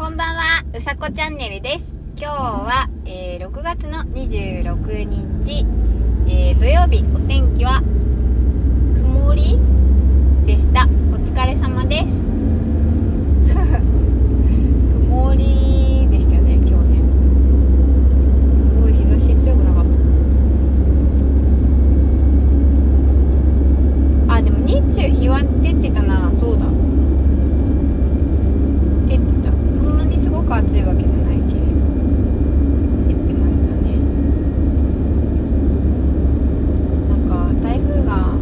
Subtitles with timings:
[0.00, 1.92] こんばんは、うさこチャンネルです。
[2.16, 5.66] 今日は、えー6月の26日、
[6.26, 7.82] えー土曜日、お天気は
[8.94, 9.58] 曇り
[10.46, 10.86] でした。
[10.86, 12.14] お疲れ様です。
[14.90, 17.02] 曇りでしたよね、今日ね。
[18.64, 19.84] すごい日差し強くなかっ
[24.28, 24.34] た。
[24.36, 26.64] あ、でも日中日は出てたな、そうだ。
[29.10, 31.66] 出てたそんなにすごく暑いわけじゃないけれど
[33.08, 33.96] 出てましたね
[37.08, 38.36] なんか台風が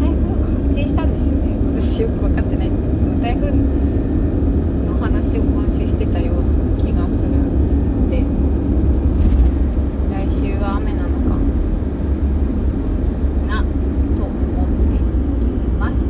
[0.00, 8.24] 台風が発生したんですよね私よく分かってないんですけど台風の話を今週してたような気がするので
[10.10, 11.36] 来週は雨なのか
[13.46, 15.00] なと思ってい
[15.78, 16.02] ます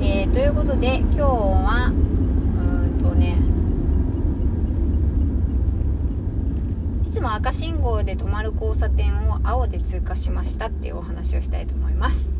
[0.00, 3.38] えー、ということで今日はうーんとね
[7.06, 12.32] いつも赤信号で止まる交差点を青で通過しましたっていうお話をしたいと思います。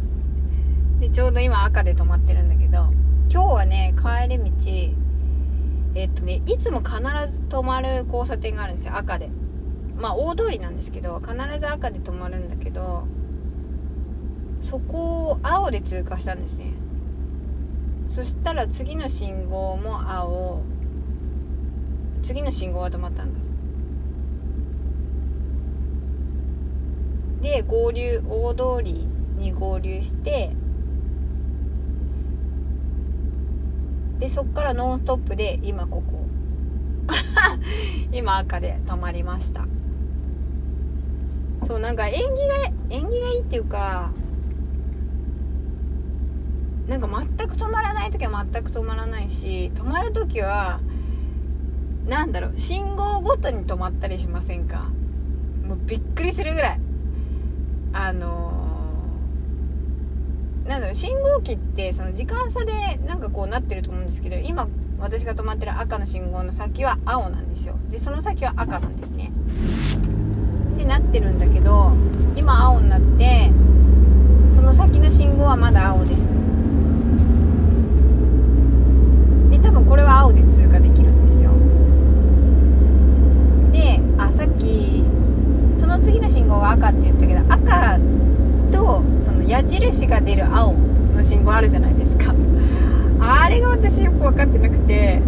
[1.00, 2.88] でちょうど今赤で止まってるんだけど
[3.30, 4.50] 今日はね帰り道
[5.96, 6.96] えっとねいつも必
[7.30, 9.28] ず止まる交差点があるんですよ赤で。
[10.00, 13.06] まあ大通りなんですけど必ず赤で止まるんだけど
[14.62, 16.72] そこを青で通過したんですね。
[18.08, 20.62] そしたら次の信号も青。
[22.22, 23.53] 次の信号は止まったんだ。
[27.44, 29.06] で合流大通り
[29.36, 30.50] に合流して
[34.18, 36.24] でそっからノンストップで今ここ。
[38.12, 39.66] 今赤で止まりました。
[41.66, 42.30] そうなんか縁起が
[42.88, 44.10] 縁起がいいっていうか
[46.88, 50.80] なんか全く止まらない時は全く止まらないし止まる時は
[52.08, 54.90] なんだろう信号ごとに止まったりしませんか？
[55.66, 56.80] もうびっくりするぐらい。
[57.94, 64.66] あのーなんだろう信号機ってその時間差でなんかこうなってると思うんですけど今
[64.98, 67.76] 私が止まってる赤の信号の先は青なんですよ。
[67.90, 69.30] でその先は赤なんですね。
[70.74, 71.92] ってなってるんだけど
[72.34, 73.50] 今青になって
[74.54, 76.32] その先の信号はまだ青です
[79.50, 81.50] で多分これは青で通過できるんですよ
[83.72, 85.04] であさっき
[85.78, 87.98] その次の信号が赤って言ったけど赤
[88.72, 90.74] とその矢印が出る青
[91.16, 92.32] の信号あるじゃないですか。
[93.20, 95.20] あれが私よく分かってなくて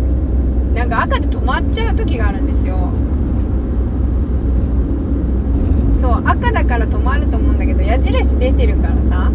[0.75, 2.93] なんか赤で止まっちゃう時があるんですよ。
[6.01, 9.33] そう赤だから止まると思うんだけど矢印出てるからさ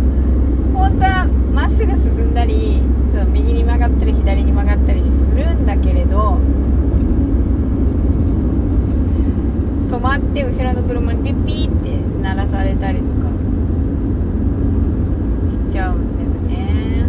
[0.73, 6.37] 本当はまっすぐ進んだりその右に曲がったり左に曲がったりするんだけれど
[9.89, 13.40] 止まって後ろの車にピッピーって鳴らされたりとか。
[15.71, 17.05] ちゃうんだよね。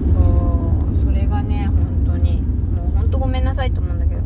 [0.00, 2.40] そうそれがね本当に。
[2.40, 4.22] もう本当ごめんなさいと思うんだけど。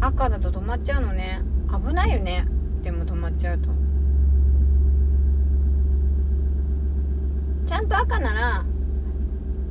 [0.00, 1.42] 赤だと止まっちゃうのね。
[1.70, 2.46] 危ないよね。
[2.82, 3.68] でも止まっちゃうと。
[7.66, 8.64] ちゃんと赤なら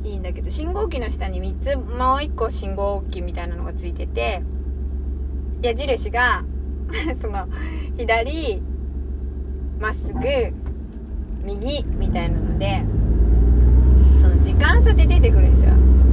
[0.03, 0.51] いいんだけど。
[0.51, 4.43] 信号機の下に3つもう1個信号機みたいなのがついてて。
[5.63, 6.43] 矢印が
[7.19, 7.47] その
[7.97, 8.61] 左
[9.79, 10.19] まっすぐ
[11.43, 12.83] 右みたいなので
[14.19, 15.71] その時間差で出てくるんですよ。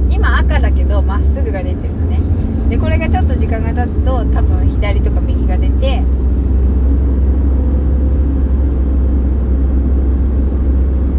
[0.09, 2.19] 今赤だけどまっすぐが出てるのね。
[2.69, 6.03] でこれがちょっと時間が経つと多分左とか右が出て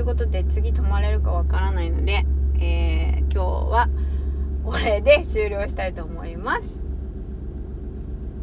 [0.00, 2.24] うことで次泊まれるかわからないので、
[2.60, 3.88] えー、今日は
[4.64, 6.84] これで終了したいと思います。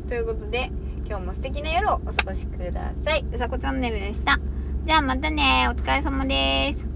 [0.08, 0.70] ということで
[1.08, 3.26] 今日も素敵な夜をお過ごしください。
[3.32, 4.40] うさこチャンネルでした。
[4.86, 6.91] じゃあまたねお疲れ様です。